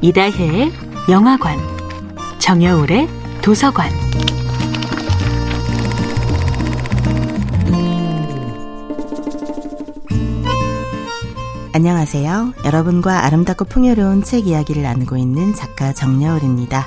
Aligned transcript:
이다혜의 0.00 0.72
영화관, 1.10 1.58
정여울의 2.38 3.08
도서관. 3.42 3.90
안녕하세요. 11.72 12.54
여러분과 12.64 13.24
아름답고 13.24 13.64
풍요로운 13.64 14.22
책 14.22 14.46
이야기를 14.46 14.82
나누고 14.82 15.16
있는 15.16 15.52
작가 15.54 15.92
정여울입니다. 15.92 16.86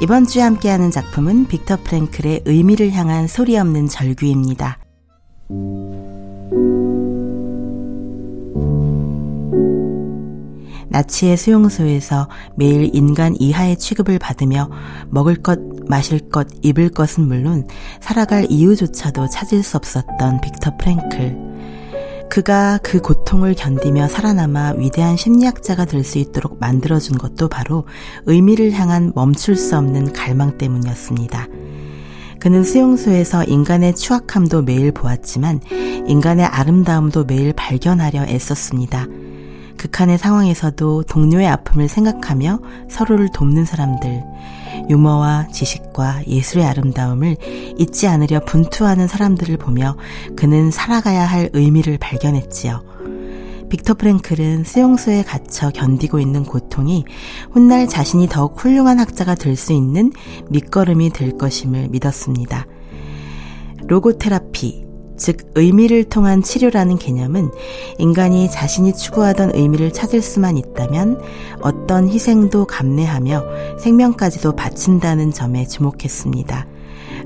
이번 0.00 0.26
주에 0.26 0.42
함께하는 0.42 0.90
작품은 0.90 1.46
빅터 1.46 1.78
프랭클의 1.84 2.42
의미를 2.46 2.90
향한 2.90 3.28
소리 3.28 3.56
없는 3.56 3.86
절규입니다. 3.86 4.78
나치의 10.92 11.36
수용소에서 11.36 12.28
매일 12.54 12.94
인간 12.94 13.34
이하의 13.38 13.78
취급을 13.78 14.18
받으며 14.18 14.70
먹을 15.08 15.36
것, 15.36 15.58
마실 15.88 16.20
것, 16.30 16.46
입을 16.62 16.90
것은 16.90 17.26
물론 17.26 17.66
살아갈 18.00 18.46
이유조차도 18.48 19.28
찾을 19.28 19.62
수 19.62 19.76
없었던 19.76 20.40
빅터 20.40 20.76
프랭클. 20.78 21.52
그가 22.30 22.78
그 22.82 23.00
고통을 23.00 23.54
견디며 23.54 24.08
살아남아 24.08 24.74
위대한 24.78 25.16
심리학자가 25.18 25.84
될 25.84 26.02
수 26.02 26.18
있도록 26.18 26.58
만들어준 26.60 27.18
것도 27.18 27.48
바로 27.48 27.86
의미를 28.24 28.72
향한 28.72 29.12
멈출 29.14 29.56
수 29.56 29.76
없는 29.76 30.12
갈망 30.12 30.56
때문이었습니다. 30.56 31.46
그는 32.40 32.64
수용소에서 32.64 33.44
인간의 33.44 33.94
추악함도 33.94 34.62
매일 34.62 34.92
보았지만 34.92 35.60
인간의 36.06 36.46
아름다움도 36.46 37.24
매일 37.24 37.52
발견하려 37.52 38.24
애썼습니다. 38.24 39.06
극한의 39.82 40.16
상황에서도 40.16 41.02
동료의 41.04 41.48
아픔을 41.48 41.88
생각하며 41.88 42.60
서로를 42.88 43.30
돕는 43.34 43.64
사람들, 43.64 44.22
유머와 44.88 45.48
지식과 45.48 46.26
예술의 46.28 46.64
아름다움을 46.66 47.36
잊지 47.78 48.06
않으려 48.06 48.44
분투하는 48.44 49.08
사람들을 49.08 49.56
보며 49.56 49.96
그는 50.36 50.70
살아가야 50.70 51.24
할 51.24 51.50
의미를 51.52 51.98
발견했지요. 51.98 52.84
빅터 53.70 53.94
프랭클은 53.94 54.62
수용소에 54.62 55.24
갇혀 55.24 55.70
견디고 55.70 56.20
있는 56.20 56.44
고통이 56.44 57.04
훗날 57.50 57.88
자신이 57.88 58.28
더욱 58.28 58.54
훌륭한 58.62 59.00
학자가 59.00 59.34
될 59.34 59.56
수 59.56 59.72
있는 59.72 60.12
밑거름이 60.50 61.10
될 61.10 61.36
것임을 61.36 61.88
믿었습니다. 61.88 62.66
로고테라피, 63.88 64.81
즉 65.16 65.52
의미를 65.54 66.04
통한 66.04 66.42
치료라는 66.42 66.98
개념은 66.98 67.50
인간이 67.98 68.50
자신이 68.50 68.94
추구하던 68.94 69.52
의미를 69.54 69.92
찾을 69.92 70.22
수만 70.22 70.56
있다면 70.56 71.20
어떤 71.60 72.08
희생도 72.08 72.66
감내하며 72.66 73.78
생명까지도 73.78 74.56
바친다는 74.56 75.32
점에 75.32 75.66
주목했습니다. 75.66 76.66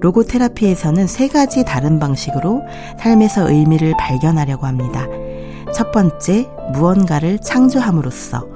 로고 0.00 0.24
테라피에서는 0.24 1.06
세 1.06 1.28
가지 1.28 1.64
다른 1.64 1.98
방식으로 1.98 2.62
삶에서 2.98 3.50
의미를 3.50 3.94
발견하려고 3.98 4.66
합니다. 4.66 5.06
첫 5.74 5.92
번째, 5.92 6.48
무언가를 6.72 7.38
창조함으로써. 7.40 8.46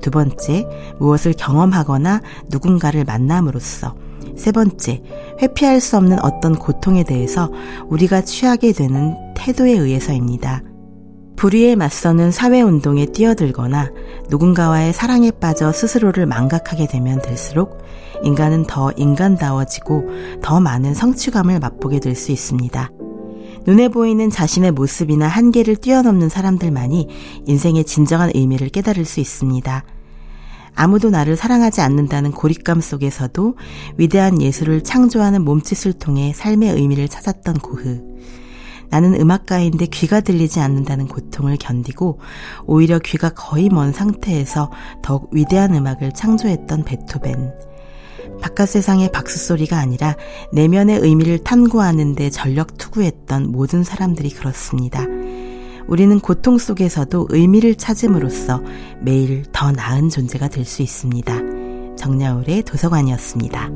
두 0.00 0.10
번째, 0.10 0.66
무엇을 0.98 1.34
경험하거나 1.36 2.20
누군가를 2.50 3.04
만남으로써. 3.04 3.94
세 4.38 4.52
번째, 4.52 5.02
회피할 5.42 5.80
수 5.80 5.96
없는 5.96 6.24
어떤 6.24 6.54
고통에 6.54 7.04
대해서 7.04 7.50
우리가 7.88 8.22
취하게 8.22 8.72
되는 8.72 9.14
태도에 9.34 9.72
의해서입니다. 9.72 10.62
불의에 11.36 11.76
맞서는 11.76 12.32
사회운동에 12.32 13.06
뛰어들거나 13.06 13.92
누군가와의 14.28 14.92
사랑에 14.92 15.30
빠져 15.30 15.70
스스로를 15.70 16.26
망각하게 16.26 16.88
되면 16.88 17.22
될수록 17.22 17.78
인간은 18.24 18.64
더 18.64 18.90
인간다워지고 18.96 20.04
더 20.42 20.58
많은 20.58 20.94
성취감을 20.94 21.60
맛보게 21.60 22.00
될 22.00 22.16
수 22.16 22.32
있습니다. 22.32 22.90
눈에 23.66 23.88
보이는 23.88 24.30
자신의 24.30 24.72
모습이나 24.72 25.28
한계를 25.28 25.76
뛰어넘는 25.76 26.28
사람들만이 26.28 27.08
인생의 27.46 27.84
진정한 27.84 28.30
의미를 28.34 28.68
깨달을 28.70 29.04
수 29.04 29.20
있습니다. 29.20 29.84
아무도 30.74 31.10
나를 31.10 31.36
사랑하지 31.36 31.80
않는다는 31.80 32.32
고립감 32.32 32.80
속에서도 32.80 33.56
위대한 33.96 34.40
예술을 34.40 34.84
창조하는 34.84 35.42
몸짓을 35.42 35.94
통해 35.94 36.32
삶의 36.34 36.74
의미를 36.74 37.08
찾았던 37.08 37.58
고흐. 37.58 38.18
나는 38.90 39.20
음악가인데 39.20 39.86
귀가 39.86 40.20
들리지 40.20 40.60
않는다는 40.60 41.08
고통을 41.08 41.56
견디고 41.58 42.20
오히려 42.66 42.98
귀가 42.98 43.30
거의 43.30 43.68
먼 43.68 43.92
상태에서 43.92 44.70
더욱 45.02 45.28
위대한 45.32 45.74
음악을 45.74 46.12
창조했던 46.12 46.84
베토벤. 46.84 47.52
바깥 48.40 48.68
세상의 48.68 49.10
박수 49.12 49.38
소리가 49.38 49.78
아니라 49.78 50.16
내면의 50.52 51.00
의미를 51.00 51.38
탐구하는데 51.38 52.30
전력 52.30 52.78
투구했던 52.78 53.50
모든 53.50 53.84
사람들이 53.84 54.30
그렇습니다. 54.30 55.04
우리는 55.88 56.20
고통 56.20 56.58
속에서도 56.58 57.28
의미를 57.30 57.74
찾음으로써 57.74 58.62
매일 59.00 59.44
더 59.52 59.72
나은 59.72 60.10
존재가 60.10 60.48
될 60.48 60.64
수 60.64 60.82
있습니다. 60.82 61.96
정야울의 61.96 62.62
도서관이었습니다. 62.62 63.70